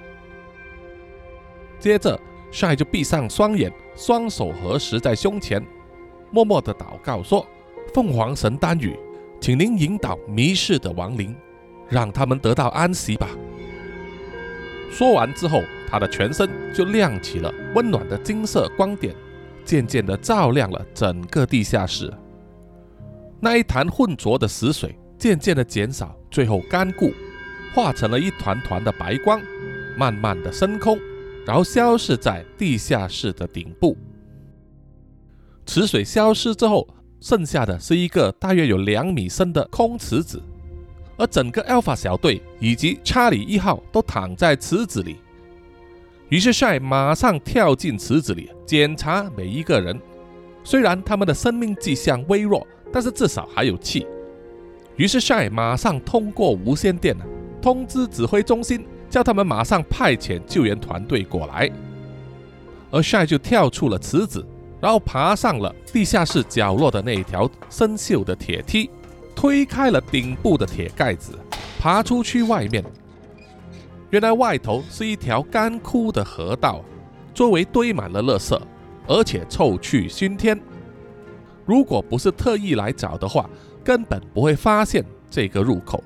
[1.79, 2.19] 接着
[2.51, 5.65] ，Shine 就闭上双眼，双手合十在胸前，
[6.31, 7.45] 默默的祷告说
[7.93, 8.97] ：“凤凰神丹羽，
[9.39, 11.35] 请您引导迷失的亡灵，
[11.89, 13.29] 让他们得到安息吧。”
[14.91, 19.15] 说完之后，他的全身就亮起了温暖的金色光点。
[19.65, 22.09] 渐渐地照亮了整个地下室，
[23.41, 27.11] 那一潭浑浊的死水渐渐地减少，最后干固，
[27.75, 29.41] 化成了一团团的白光，
[29.97, 30.97] 慢慢地升空，
[31.47, 33.95] 然后消失在地下室的顶部。
[35.65, 36.85] 池水消失之后，
[37.21, 40.41] 剩下的是一个大约有两米深的空池子，
[41.15, 45.15] 而整个 Alpha 小队以及查理一号都躺在池子里。
[46.27, 49.97] 于是帅马上跳进池子里检查每一个人，
[50.65, 54.05] 虽然他们的生命迹象微弱，但是至少还有气。
[54.97, 57.15] 于是帅马上通过无线电
[57.61, 58.85] 通知指挥中心，
[59.17, 61.67] 叫他们马上派遣救援团队过来。
[62.91, 64.45] 而帅就跳出了池子，
[64.79, 68.91] 然后爬上了地下室角落的那一条生锈的铁梯，
[69.35, 71.31] 推开了顶部的铁盖子，
[71.79, 72.83] 爬出去外面。
[74.11, 76.85] 原来外头是一条干枯的河道，
[77.33, 78.55] 周围堆满了垃圾，
[79.07, 80.61] 而且臭气熏天。
[81.65, 83.49] 如果不是特意来找的话，
[83.83, 86.03] 根本不会发现这个入口。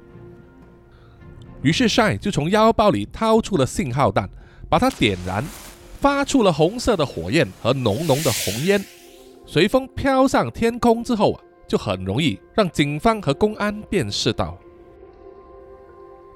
[1.62, 4.30] 于是 Sai 就从腰包里掏出了信号弹，
[4.67, 5.43] 把它点燃，
[6.00, 8.84] 发出了红色的火焰和浓浓的红烟，
[9.45, 14.58] 随风飘上天空之后啊，就很容易让警方和公安辨识到。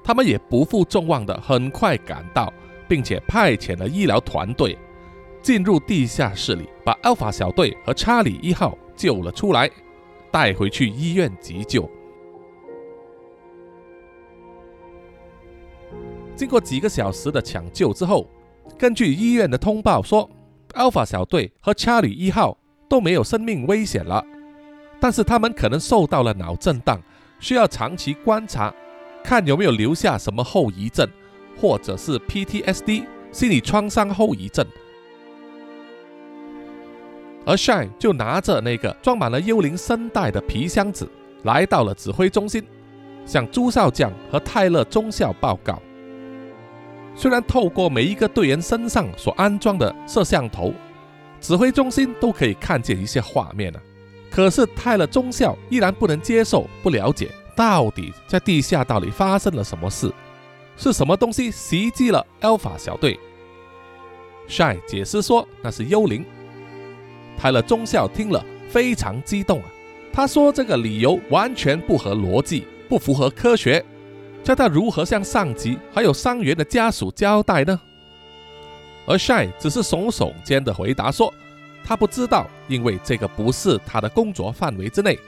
[0.04, 2.52] 他们也不负众望的，很快赶到，
[2.86, 4.78] 并且派遣了医疗团队
[5.42, 9.68] 进入地下室里，把 Alpha 小队和查理一号救了出来，
[10.30, 11.90] 带回去医院急救。
[16.36, 18.28] 经过几个小时的抢救之后，
[18.78, 20.28] 根据医院的通报说
[20.74, 22.56] ，Alpha 小队和查理一号
[22.88, 24.22] 都没有生命危险了，
[25.00, 27.00] 但是他们可能受到了脑震荡，
[27.40, 28.72] 需要长期观察。
[29.24, 31.08] 看有没有留下什么后遗症，
[31.58, 34.64] 或者是 PTSD 心理创伤后遗症。
[37.44, 41.08] 而 Shine 就拿着那个装满了幽灵声带的皮箱子，
[41.42, 42.62] 来到了指挥中心，
[43.24, 45.80] 向朱少将和泰勒中校报告。
[47.16, 50.74] 虽然透过每一个队员身上所安装的摄像头，
[51.40, 53.80] 指挥中心都可以看见一些画面了，
[54.30, 57.30] 可是泰勒中校依然不能接受，不了解。
[57.56, 60.12] 到底在地下道里发生了什么事？
[60.76, 63.18] 是什么东西袭击了 Alpha 小队
[64.46, 66.22] ？Shine 解释说那是幽灵。
[67.38, 69.64] 泰勒中校听了非常激动啊，
[70.12, 73.82] 他说这个理由完全不合逻辑，不符合科学，
[74.46, 77.80] 叫他如何向上级还有伤员的家属交代呢？
[79.04, 81.34] 而 Shine 只是耸耸肩的回答说，
[81.84, 85.18] 他不知道，因为这个不是他的工作范围之内。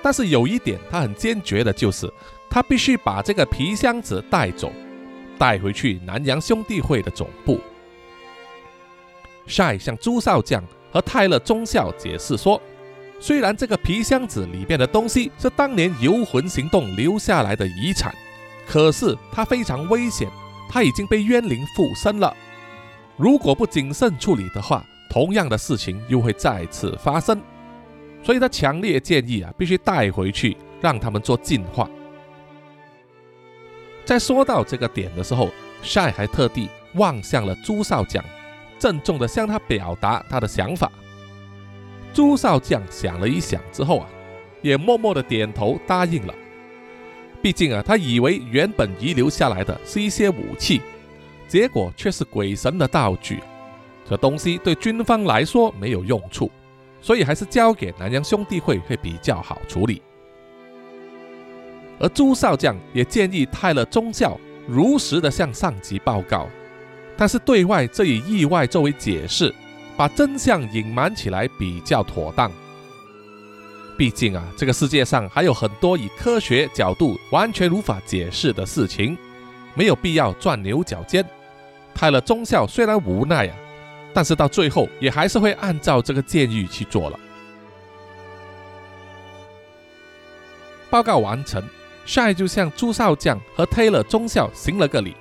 [0.00, 2.10] 但是有一点，他很坚决的，就是
[2.48, 4.72] 他必须把这个皮箱子带走，
[5.38, 7.60] 带回去南洋兄弟会的总部。
[9.46, 12.58] Shine 向朱少将和泰勒中校解释说，
[13.20, 18.14] 虽然这个皮箱子里面的东西是当年游魂行动留下来的遗产，
[18.70, 20.28] 可是他非常危险，
[20.68, 22.32] 他已经被冤灵附身了。
[23.16, 27.42] 如果不谨慎处理的话，同样的事情又会再次发生。
[28.22, 31.90] 所以他强烈建议啊，必须带回去，让他们做净化。
[34.04, 35.50] 在说到这个点的时候
[35.82, 38.24] ，Shine 还特地望向了朱少将，
[38.78, 40.92] 郑重的向他表达他的想法。
[42.14, 44.06] 朱少将想了一想之后啊，
[44.62, 46.32] 也默默的点头答应了。
[47.42, 50.80] 毕竟啊，他以为原本遗留下来的是一些武器，
[51.48, 53.40] 结果却是鬼神的道具，
[54.08, 56.50] 这东西对军方来说没有用处。
[57.02, 60.02] 所以还是交给南洋兄弟会会比较好处理。
[61.98, 66.46] 而朱少将也建议泰勒中校如实的向上级报告，
[67.16, 69.54] 但是对外这以意外作为解释，
[69.96, 72.52] 把真相隐瞒起来比较妥当。
[74.00, 79.14] 毕竟啊，这个世界上还有很多以科学角度完全无法解释的事情，
[79.74, 81.22] 没有必要钻牛角尖。
[81.94, 83.54] 泰勒中校虽然无奈啊，
[84.14, 87.20] 但是到最后也还是会按照这个建议去做了。
[90.88, 91.62] 报告完成
[92.06, 95.14] ，Shy 就向朱少将和 Taylor 中校行了个礼，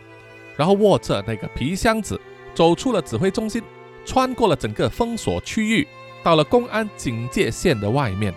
[0.55, 2.17] 然后握着那个皮箱子
[2.55, 3.61] 走出了指挥中心，
[4.05, 5.85] 穿过了整个封锁区域，
[6.23, 8.33] 到了公安警戒线的外面。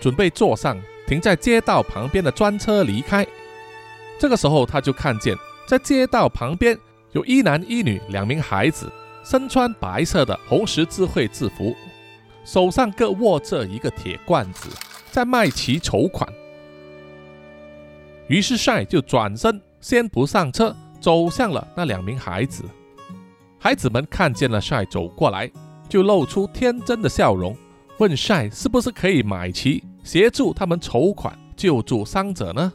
[0.00, 3.26] 准备坐上停在街道旁边的专车离开。
[4.18, 5.36] 这个时候，他就看见
[5.66, 6.78] 在街道旁边
[7.12, 8.90] 有一男一女两名孩子，
[9.24, 11.74] 身穿白色的红十字会制服，
[12.44, 14.68] 手上各握着一个铁罐子，
[15.10, 16.28] 在卖旗筹款。
[18.28, 22.64] 于是帅就转身，先不上车，走向了那两名孩子。
[23.58, 25.50] 孩子们看见了帅走过来，
[25.88, 27.56] 就露出天真的笑容，
[27.98, 29.82] 问帅是不是可以买旗。
[30.02, 32.72] 协助他们筹款救助伤者呢？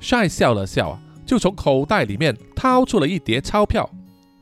[0.00, 3.88] 帅笑了笑啊，就从口袋里面掏出了一叠钞票，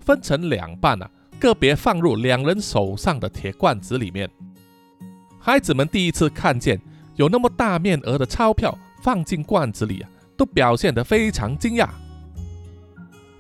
[0.01, 4.31] 分成两半啊，个别放入两人手上的铁罐子里面。
[5.39, 6.81] 孩子们第一次看见
[7.17, 11.89] 有那么大面额的钞票放进罐子里啊，都表现得非常惊讶。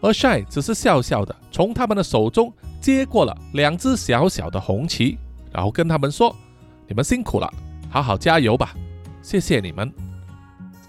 [0.02, 5.18] 而帅只是笑笑的从他们的手中接过了两只小小的红旗，
[5.52, 6.34] 然后跟他们说。
[6.90, 7.48] 你们辛苦了，
[7.88, 8.74] 好好加油吧，
[9.22, 9.92] 谢谢你们。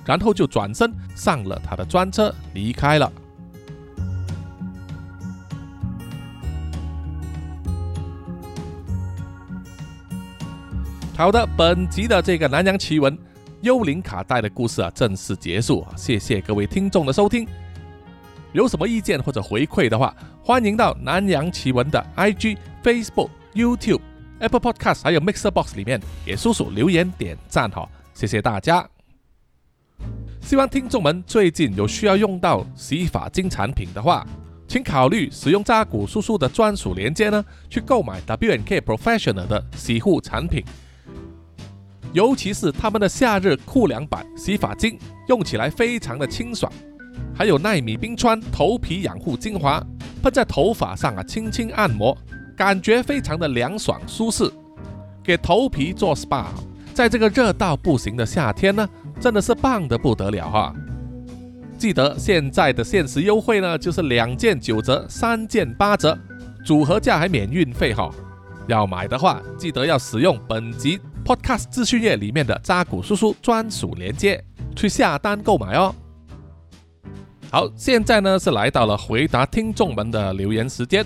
[0.03, 3.13] 然后就转身上了他的专车离开了。
[11.15, 13.15] 好的，本集的这个南洋奇闻
[13.61, 15.93] 幽灵卡带的故事啊，正式结束啊！
[15.95, 17.47] 谢谢各位听众的收听。
[18.53, 24.01] 有什么意见或者回馈的话，欢迎到南洋奇闻的 IG、Facebook、YouTube。
[24.41, 28.87] Apple Podcast 还有 Mixer Box 里面给叔叔留言点赞哈，谢谢大家。
[30.41, 34.25] 希望听众们最近有需要用到洗发精产品的话，
[34.67, 40.65] 请考虑使用扎古叔叔的专属链接呢，去购买 WNK Professional 的洗护产品。
[42.11, 46.69] 尤其是他们的夏日酷凉版洗发精，用起来非常的清爽。
[47.33, 49.79] 还有奈米冰川头皮养护精华，
[50.23, 52.17] 喷在头发上啊，轻轻按摩。
[52.61, 54.47] 感觉非常的凉爽舒适，
[55.23, 56.45] 给头皮做 SPA，
[56.93, 58.87] 在这个热到不行的夏天呢，
[59.19, 60.71] 真的是棒的不得了哈！
[61.79, 66.15] 记得现在的限时优惠呢，就是两件九折，三件八折，
[66.63, 68.11] 组合价还免运费哈！
[68.67, 74.39] 要买的话，记得要使用本集 Podcast 资讯页里面的扎古叔叔专属链接
[74.75, 75.95] 去下单购买哦。
[77.49, 81.03] 好，现在呢是来到了回答听众们的留言时间。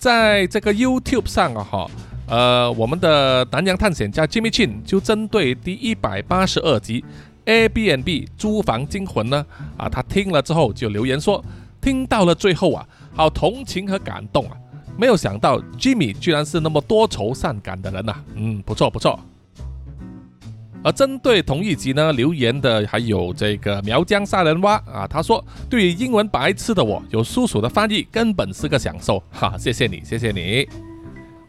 [0.00, 1.90] 在这个 YouTube 上啊，哈，
[2.26, 7.04] 呃，我们的南洋探险家 Jimmy Chin 就针对第一百八十二集
[7.44, 9.44] A B N B 租房惊魂呢，
[9.76, 11.44] 啊，他听了之后就留言说，
[11.82, 14.56] 听到了最后啊，好同情和感动啊，
[14.96, 19.20] 没有想到 Jimmy 居然是那么多愁善感的人呐，嗯，不错不错。
[20.82, 30.66] 而针对同一集呢留言的还有这个苗疆杀人蛙啊，他说对于英文白痴的我，有叔叔的翻译根本是个享受，哈，谢谢你，谢谢你。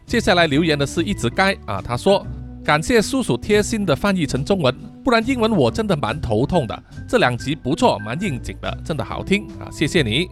[0.04, 2.26] 接下来留言的是一直该啊，他说
[2.62, 6.82] 感谢叔叔贴心的翻译成中文，不然英文我真的蛮头痛的。
[7.08, 10.28] 这两集不错，蛮应景的，真的好听啊，谢谢你。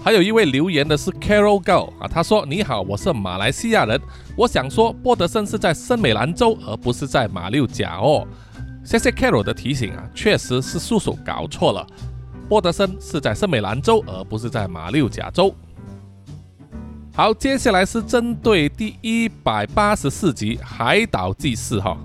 [0.00, 4.00] 还有一位留言的是 Carol Go 啊，他说：“你好，我是马来西亚人，
[4.36, 8.26] 我想说波德森是在森美兰州，而不是在马六甲哦。”
[8.84, 11.86] 谢谢 Carol 的提醒啊，确实是叔叔搞错了，
[12.48, 15.54] 波德森是在森美兰州，而不是在马六甲州。
[17.12, 21.98] 好，接下来是针对第一百八十四集《海岛记事》哈，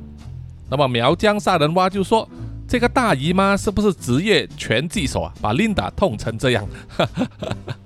[0.69, 2.27] 那么苗疆杀人蛙就说。
[2.65, 5.33] 这个大姨妈是不是职业拳击手啊？
[5.39, 6.65] 把 Linda 痛成这样，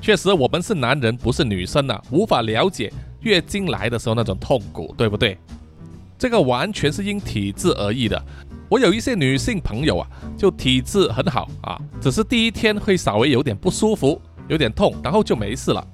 [0.00, 5.36] 确实我们是男人，不是女生啊，无法了解月经来的时候那种痛苦，对不对？
[6.18, 8.20] 这个完全是因体质而异的。
[8.68, 15.86] 我有一些女性朋友啊，就体质很好啊，只是第一天会稍微有点不舒服，有点痛，然后就没事了。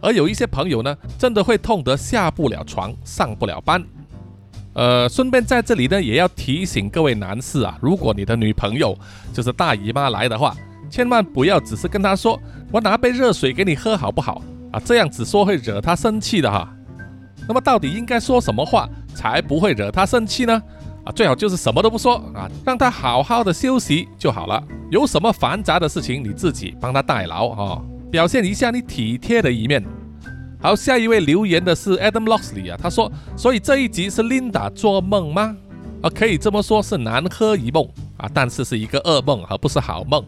[0.00, 3.84] 而有一些朋友呢，真的会痛得下不了床，上不了班。
[4.72, 8.96] 呃，顺便在这里呢，也要提醒各位男士啊，如果你的女朋友
[9.32, 10.56] 就是大姨妈来的话，
[10.90, 12.38] 千万不要只是跟他说
[12.72, 16.68] “我拿杯热水给你喝好不好”啊，这样子说会惹他生气的哈。
[17.48, 20.62] 那么到底应该说什么话才不会惹他生气呢？
[21.04, 24.62] 啊，最好就是什么都不说啊，让他好好的休息就好了。
[24.90, 29.82] 有什么繁杂的事情，你自己帮他代劳哈，表现一下你体贴的一面。
[30.60, 35.56] 好，下一位留言的是 Adam Loxley 啊，他说：“所以这一集是 Linda 做梦吗？
[36.02, 37.88] 啊，可以这么说，是南柯一梦
[38.18, 40.22] 啊，但是是一个噩梦，而不是好梦。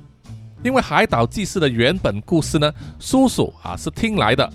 [0.62, 4.50] 因为《海岛记事》的原本故事呢，叔叔啊是听来的。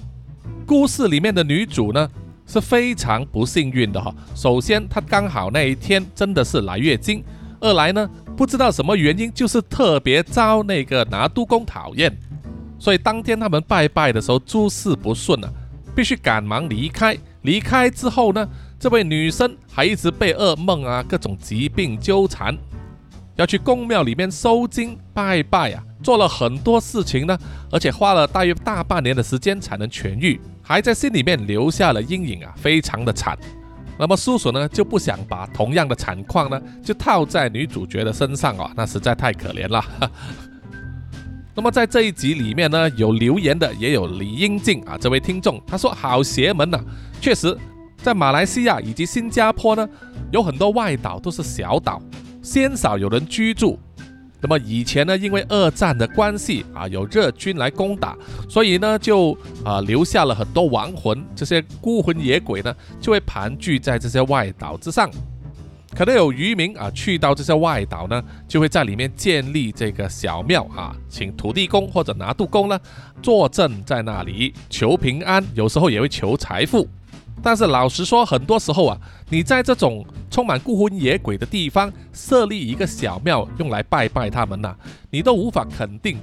[0.66, 2.10] 故事里面的女主呢
[2.46, 4.14] 是非常不幸运的哈。
[4.36, 7.22] 首先，她刚好那一天真的是来月经；
[7.60, 12.16] 二来呢，不知道什么原因，就是特别遭那个拿督公讨厌，
[12.80, 15.50] 所以当天他们拜拜的时候诸事不顺啊。”
[15.96, 17.18] 必须赶忙离开。
[17.42, 18.48] 离开之后呢，
[18.80, 22.56] 这位女生还一直被噩梦啊、各种疾病纠缠，
[23.38, 27.38] 要去宫庙里面收经拜拜啊，做了很多事情呢，
[27.72, 33.38] 而且花了大约大半年的时间才能痊愈，还在心里面留下了阴影啊，非常的惨。
[34.00, 39.84] 那么叔叔呢就不想把同样的惨况呢就套在女主角的身上啊，那实在太可怜了。
[41.56, 46.80] 那么在这一集里面呢，有留言的也有李英静啊，这位听众他说好邪门呐，
[47.20, 47.58] 确实，
[48.04, 49.88] 在马来西亚以及新加坡呢，
[50.32, 52.00] 有很多外岛都是小岛，
[52.48, 53.78] 鲜少有人居住。
[54.40, 58.16] 那么以前呢，因为二战的关系啊，有日军来攻打，
[58.48, 65.12] 所以呢就啊留下了很多亡魂，这些孤魂野鬼呢就会盘踞在这些外岛之上。
[65.94, 72.80] 可能有渔民啊，去到这些外岛呢，就会在里面建立这个小庙啊，请土地公或者拿渡公呢
[73.22, 76.88] 坐镇在那里求平安，有时候也会求财富。
[77.42, 78.98] 但是老实说，很多时候啊，
[79.30, 84.76] 你在这种充满孤魂野鬼的地方设立一个小庙用来拜拜他们呐，
[85.10, 86.18] 你都无法肯定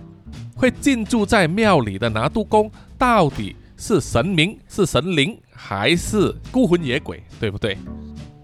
[0.57, 7.79] 会进驻在庙里的拿督公到底是神明、是神灵还是孤魂野鬼，对不对？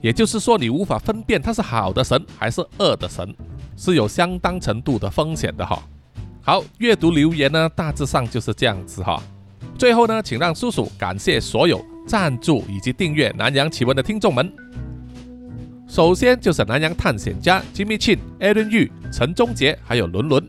[0.00, 3.34] 也就是说，你无法分辨他是好的神还是恶的神，
[3.76, 5.82] 是有相当程度的风险的哈。
[6.42, 9.22] 好，阅读留言呢，大致上就是这样子哈。
[9.78, 14.52] 最后呢，请让叔叔感谢所有赞助以及订阅《南洋奇闻》的听众们。
[15.88, 20.46] 首先就是南洋探险家 Jimmy Chin、Aaron Yu、陈忠杰还有伦伦。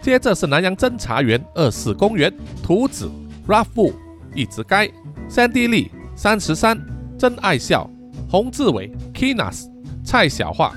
[0.00, 2.32] 接着是南洋侦查员二四公园、
[2.62, 3.10] 图子、
[3.46, 3.92] Raffu、
[4.34, 4.90] 一直该、
[5.28, 6.80] 三 D 力、三十三、
[7.18, 7.88] 真爱笑。
[8.28, 9.66] 洪志伟、Kinas、
[10.02, 10.72] 蔡小桦、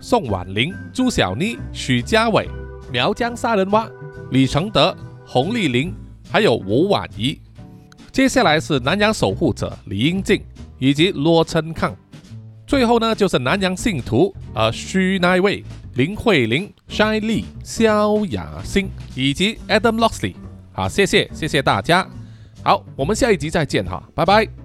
[0.00, 2.48] 宋婉玲、朱小妮、许家伟、
[2.92, 3.88] 苗疆杀人蛙、
[4.30, 4.96] 李承德、
[5.26, 5.92] 洪丽玲，
[6.32, 7.38] 还有吴婉仪。
[8.10, 10.42] 接下来是南洋守护者李英静
[10.78, 11.94] 以及罗琛康。
[12.66, 15.62] 最后呢，就是南洋信徒呃徐乃位、
[15.94, 20.34] 林慧玲、Shy Lee、萧雅欣以及 Adam Loxley。
[20.72, 22.08] 好，谢谢谢谢大家。
[22.64, 24.61] 好，我们下一集再见哈，拜拜。